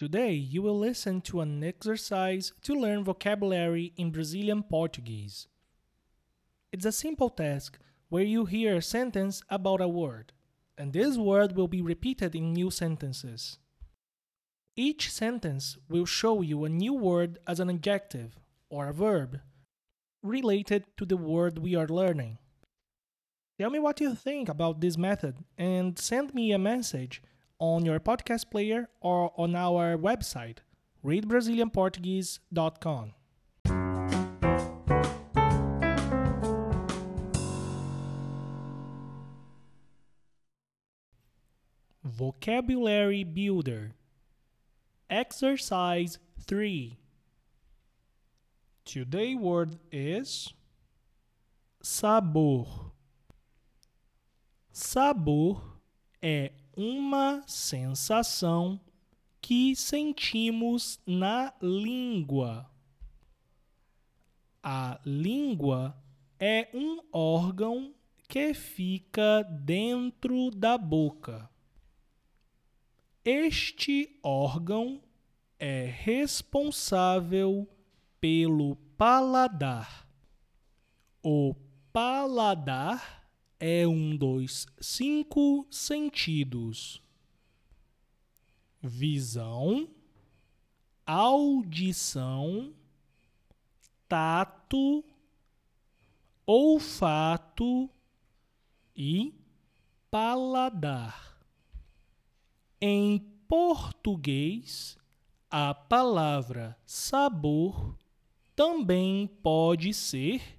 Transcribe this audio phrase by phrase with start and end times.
[0.00, 5.46] Today, you will listen to an exercise to learn vocabulary in Brazilian Portuguese.
[6.72, 10.32] It's a simple task where you hear a sentence about a word,
[10.78, 13.58] and this word will be repeated in new sentences.
[14.74, 18.38] Each sentence will show you a new word as an adjective
[18.70, 19.40] or a verb
[20.22, 22.38] related to the word we are learning.
[23.58, 27.22] Tell me what you think about this method and send me a message
[27.60, 30.58] on your podcast player or on our website,
[31.04, 33.12] readbrazilianportuguese.com.
[42.02, 43.92] Vocabulary Builder
[45.08, 46.98] Exercise 3
[48.84, 50.52] Today word is
[51.82, 52.92] sabor.
[54.72, 55.78] Sabor
[56.22, 58.80] é uma sensação
[59.38, 62.70] que sentimos na língua.
[64.62, 65.94] A língua
[66.38, 67.94] é um órgão
[68.26, 71.50] que fica dentro da boca.
[73.22, 75.02] Este órgão
[75.58, 77.68] é responsável
[78.18, 80.08] pelo paladar.
[81.22, 81.54] O
[81.92, 83.19] paladar
[83.60, 87.02] é um dos cinco sentidos:
[88.80, 89.86] visão,
[91.06, 92.72] audição,
[94.08, 95.04] tato,
[96.46, 97.90] olfato
[98.96, 99.34] e
[100.10, 101.38] paladar.
[102.80, 104.96] Em português,
[105.50, 107.94] a palavra sabor
[108.56, 110.58] também pode ser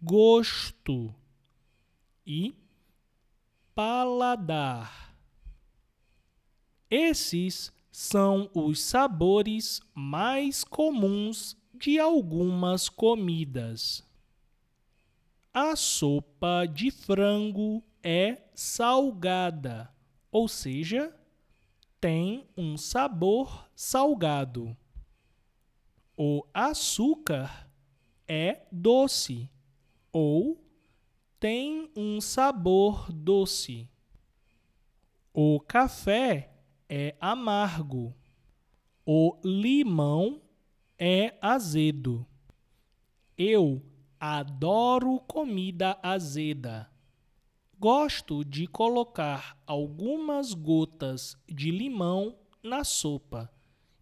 [0.00, 1.14] gosto
[2.26, 2.56] e
[3.74, 5.14] paladar.
[6.90, 14.02] Esses são os sabores mais comuns de algumas comidas.
[15.52, 19.90] A sopa de frango é salgada,
[20.30, 21.14] ou seja,
[22.00, 24.76] tem um sabor salgado.
[26.16, 27.70] O açúcar
[28.28, 29.50] é doce
[30.12, 30.65] ou
[31.38, 33.88] tem um sabor doce.
[35.34, 36.50] O café
[36.88, 38.14] é amargo.
[39.04, 40.40] O limão
[40.98, 42.26] é azedo.
[43.36, 43.82] Eu
[44.18, 46.90] adoro comida azeda.
[47.78, 53.52] Gosto de colocar algumas gotas de limão na sopa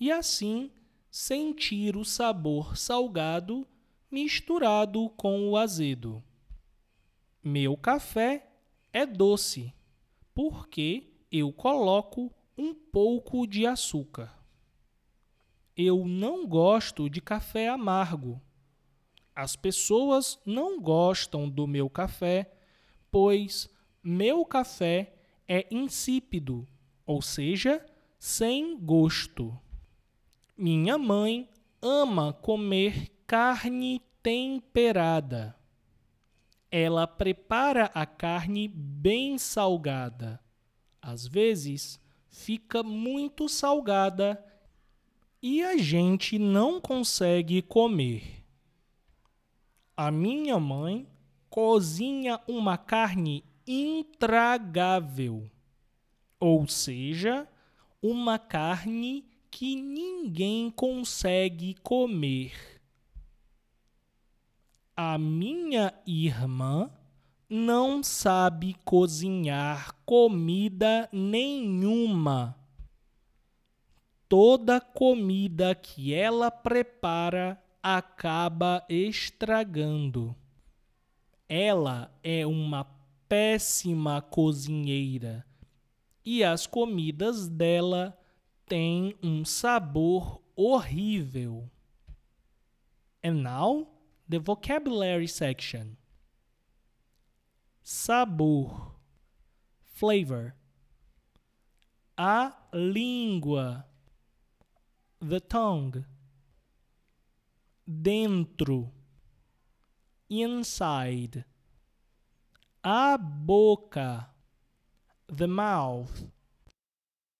[0.00, 0.72] e assim
[1.08, 3.64] sentir o sabor salgado
[4.10, 6.20] misturado com o azedo.
[7.42, 8.46] Meu café
[8.92, 9.74] é doce
[10.34, 14.38] porque eu coloco um pouco de açúcar.
[15.76, 18.40] Eu não gosto de café amargo.
[19.34, 22.52] As pessoas não gostam do meu café
[23.10, 23.68] pois
[24.02, 25.12] meu café
[25.48, 26.66] é insípido,
[27.04, 27.84] ou seja,
[28.18, 29.58] sem gosto.
[30.56, 31.48] Minha mãe
[31.82, 35.56] ama comer carne temperada.
[36.70, 40.40] Ela prepara a carne bem salgada.
[41.02, 41.98] Às vezes,
[42.28, 44.42] fica muito salgada
[45.42, 48.44] e a gente não consegue comer.
[49.96, 51.06] A minha mãe
[51.48, 55.50] cozinha uma carne intragável,
[56.38, 57.48] ou seja,
[58.02, 62.79] uma carne que ninguém consegue comer.
[65.02, 66.90] A minha irmã
[67.48, 72.54] não sabe cozinhar comida nenhuma.
[74.28, 80.36] Toda comida que ela prepara acaba estragando.
[81.48, 82.84] Ela é uma
[83.26, 85.46] péssima cozinheira
[86.22, 88.14] e as comidas dela
[88.66, 91.66] têm um sabor horrível.
[93.24, 93.99] And now,
[94.30, 95.96] the vocabulary section.
[97.82, 98.92] Sabor,
[99.82, 100.54] flavor.
[102.16, 103.84] A língua,
[105.20, 106.04] the tongue.
[107.90, 108.92] Dentro
[110.28, 111.44] inside.
[112.84, 114.28] A boca,
[115.26, 116.24] the mouth.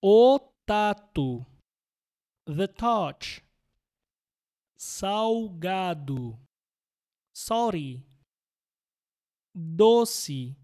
[0.02, 1.46] O tato,
[2.46, 3.42] the touch.
[4.76, 6.38] Salgado,
[7.46, 8.04] salty.
[9.54, 10.56] Doce,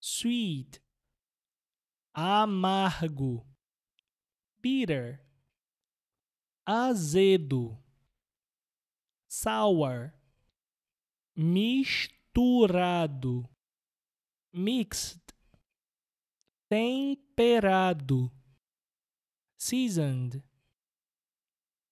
[0.00, 0.80] sweet.
[2.16, 3.44] Amargo,
[4.60, 5.24] bitter.
[6.66, 7.78] azedo,
[9.28, 10.14] sour,
[11.36, 13.48] misturado,
[14.52, 15.34] mixed,
[16.70, 18.32] temperado,
[19.58, 20.42] seasoned,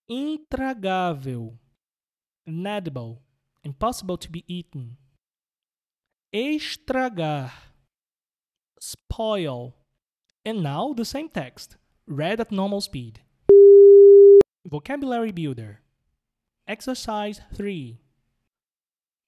[0.09, 1.59] intragável,
[2.47, 3.23] inedible,
[3.65, 4.97] impossible to be eaten,
[6.33, 7.53] estragar,
[8.81, 9.75] spoil,
[10.45, 11.77] and now the same text,
[12.07, 13.21] read at normal speed.
[14.65, 15.81] Vocabulary Builder.
[16.67, 17.99] Exercise 3.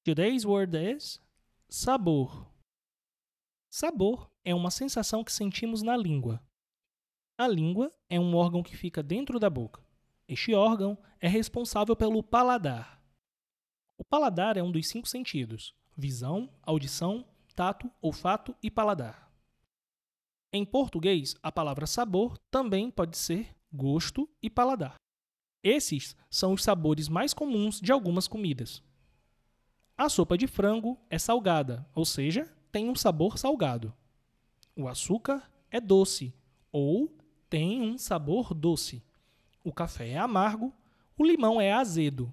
[0.04, 1.18] Today's word is
[1.68, 2.46] sabor.
[3.70, 6.40] Sabor é uma sensação que sentimos na língua.
[7.36, 9.82] A língua é um órgão que fica dentro da boca.
[10.28, 13.02] Este órgão é responsável pelo paladar.
[14.14, 19.28] Paladar é um dos cinco sentidos: visão, audição, tato, olfato e paladar.
[20.52, 24.94] Em português, a palavra sabor também pode ser gosto e paladar.
[25.64, 28.80] Esses são os sabores mais comuns de algumas comidas.
[29.98, 33.92] A sopa de frango é salgada, ou seja, tem um sabor salgado.
[34.76, 36.32] O açúcar é doce,
[36.70, 37.12] ou
[37.50, 39.02] tem um sabor doce.
[39.64, 40.72] O café é amargo,
[41.18, 42.32] o limão é azedo.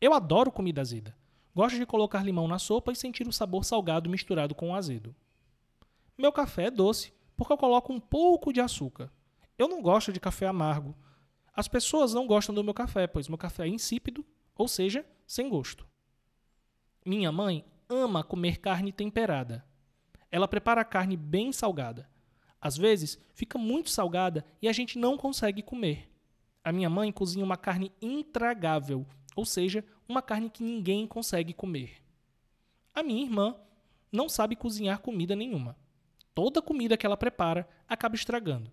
[0.00, 1.16] Eu adoro comida azeda.
[1.54, 5.14] Gosto de colocar limão na sopa e sentir o sabor salgado misturado com o azedo.
[6.16, 9.10] Meu café é doce, porque eu coloco um pouco de açúcar.
[9.58, 10.94] Eu não gosto de café amargo,
[11.58, 14.24] as pessoas não gostam do meu café, pois meu café é insípido,
[14.54, 15.84] ou seja, sem gosto.
[17.04, 19.64] Minha mãe ama comer carne temperada.
[20.30, 22.08] Ela prepara a carne bem salgada.
[22.60, 26.08] Às vezes, fica muito salgada e a gente não consegue comer.
[26.62, 29.04] A minha mãe cozinha uma carne intragável,
[29.38, 31.92] ou seja, uma carne que ninguém consegue comer.
[32.92, 33.54] A minha irmã
[34.10, 35.76] não sabe cozinhar comida nenhuma.
[36.34, 38.68] Toda comida que ela prepara acaba estragando.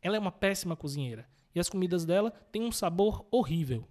[0.00, 3.88] Ela é uma péssima cozinheira e as comidas dela têm um sabor horrível.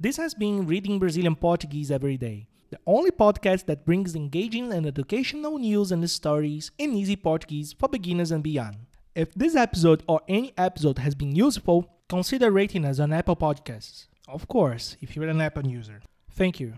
[0.00, 4.86] This has been Reading Brazilian Portuguese Every Day, the only podcast that brings engaging and
[4.86, 8.78] educational news and stories in easy Portuguese for beginners and beyond.
[9.14, 14.06] If this episode or any episode has been useful, consider rating us on Apple Podcasts.
[14.28, 16.00] Of course, if you're an Apple user.
[16.30, 16.74] Thank you.